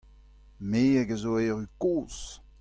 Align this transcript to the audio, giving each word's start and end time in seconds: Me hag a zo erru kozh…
Me 0.69 0.81
hag 0.95 1.09
a 1.15 1.17
zo 1.21 1.33
erru 1.47 1.67
kozh… 1.81 2.23